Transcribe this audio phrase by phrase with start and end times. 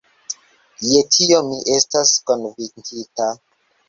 [0.91, 3.29] Je tio mi estas konvinkita.